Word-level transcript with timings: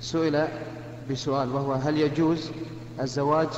سئل 0.00 0.48
بسؤال 1.10 1.52
وهو 1.52 1.72
هل 1.72 1.98
يجوز 1.98 2.50
الزواج 3.00 3.48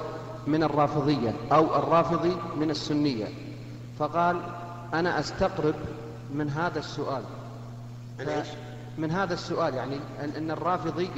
من 0.47 0.63
الرافضية 0.63 1.35
أو 1.53 1.77
الرافضي 1.77 2.37
من 2.57 2.71
السنية؟ 2.71 3.27
فقال 3.99 4.41
أنا 4.95 5.21
أستقرب 5.21 5.75
من 6.35 6.51
هذا 6.51 6.79
السؤال. 6.79 7.23
من 8.99 9.11
هذا 9.11 9.35
السؤال 9.35 9.75
يعني 9.75 9.97
أن 10.39 10.51
الرافضي 10.51 11.11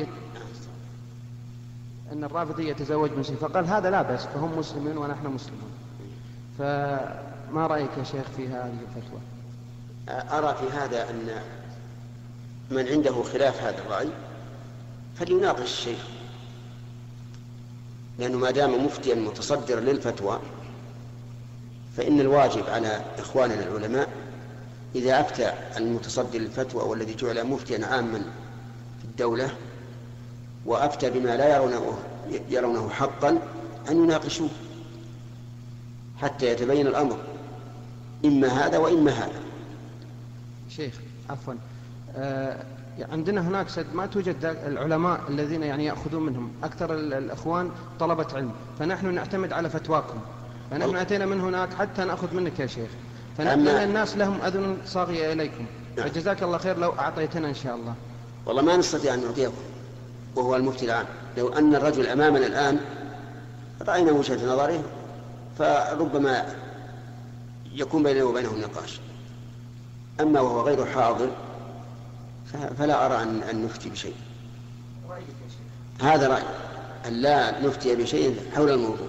أن 2.12 2.24
الرافضي 2.24 2.68
يتزوج 2.68 3.10
من 3.16 3.22
سنة 3.22 3.36
فقال 3.36 3.66
هذا 3.66 3.90
لا 3.90 4.02
بأس 4.02 4.26
فهم 4.26 4.58
مسلمون 4.58 4.96
ونحن 4.96 5.26
مسلمون. 5.26 5.70
فما 6.58 7.66
رأيك 7.66 7.90
يا 7.98 8.04
شيخ 8.04 8.26
في 8.36 8.48
هذه 8.48 8.78
الفتوى؟ 8.88 9.20
أرى 10.08 10.54
في 10.54 10.76
هذا 10.76 11.10
أن 11.10 11.28
من 12.70 12.88
عنده 12.88 13.22
خلاف 13.22 13.62
هذا 13.62 13.78
الرأي 13.78 14.08
فليناقش 15.18 15.62
الشيخ. 15.62 15.98
لأنه 18.18 18.38
ما 18.38 18.50
دام 18.50 18.84
مفتيا 18.84 19.14
متصدرا 19.14 19.80
للفتوى 19.80 20.40
فإن 21.96 22.20
الواجب 22.20 22.68
على 22.68 23.04
إخواننا 23.18 23.62
العلماء 23.62 24.08
إذا 24.94 25.20
أفتى 25.20 25.52
المتصدر 25.76 26.38
للفتوى 26.38 26.82
والذي 26.82 27.14
جعل 27.14 27.44
مفتيا 27.46 27.86
عاما 27.86 28.18
في 28.98 29.04
الدولة 29.04 29.56
وأفتى 30.66 31.10
بما 31.10 31.36
لا 31.36 31.56
يرونه, 31.56 31.98
يرونه 32.50 32.88
حقا 32.88 33.38
أن 33.90 34.04
يناقشوه 34.04 34.48
حتى 36.18 36.46
يتبين 36.46 36.86
الأمر 36.86 37.18
إما 38.24 38.48
هذا 38.48 38.78
وإما 38.78 39.10
هذا. 39.10 39.40
شيخ 40.70 40.94
عفوا. 41.30 41.54
عندنا 43.12 43.40
هناك 43.40 43.68
سد 43.68 43.94
ما 43.94 44.06
توجد 44.06 44.44
العلماء 44.44 45.20
الذين 45.28 45.62
يعني 45.62 45.84
يأخذون 45.84 46.26
منهم 46.26 46.52
أكثر 46.64 46.94
الأخوان 46.94 47.70
طلبة 48.00 48.26
علم. 48.34 48.52
فنحن 48.78 49.14
نعتمد 49.14 49.52
على 49.52 49.70
فتواكم. 49.70 50.18
فنحن 50.70 50.96
أتينا 50.96 51.26
من 51.26 51.40
هناك 51.40 51.74
حتى 51.74 52.04
نأخذ 52.04 52.34
منك 52.34 52.60
يا 52.60 52.66
شيخ. 52.66 52.90
فنحن 53.38 53.68
الناس 53.68 54.16
لهم 54.16 54.40
أذن 54.40 54.76
صاغية 54.86 55.32
إليكم. 55.32 55.66
نعم. 55.96 56.08
فجزاك 56.08 56.42
الله 56.42 56.58
خير 56.58 56.78
لو 56.78 56.90
أعطيتنا 56.90 57.48
إن 57.48 57.54
شاء 57.54 57.76
الله. 57.76 57.94
والله 58.46 58.62
ما 58.62 58.76
نستطيع 58.76 59.14
أن 59.14 59.24
نعطيكم 59.24 59.54
وهو 60.36 60.56
المفتي 60.56 60.84
العام. 60.84 61.06
لو 61.38 61.48
أن 61.48 61.74
الرجل 61.74 62.06
أمامنا 62.06 62.46
الآن 62.46 62.80
رأينا 63.88 64.12
وجهة 64.12 64.46
نظره 64.46 64.82
فربما 65.58 66.44
يكون 67.72 68.02
بيننا 68.02 68.24
وبينه 68.24 68.52
نقاش. 68.52 69.00
أما 70.20 70.40
وهو 70.40 70.60
غير 70.60 70.86
حاضر 70.86 71.28
فلا 72.78 73.06
أرى 73.06 73.22
أن, 73.22 73.62
نفتي 73.64 73.90
بشيء. 73.90 74.14
هذا 76.00 76.28
رأي 76.28 76.42
أن 77.06 77.12
لا 77.12 77.60
نفتي 77.60 77.94
بشيء 77.94 78.36
حول 78.54 78.70
الموضوع. 78.70 79.06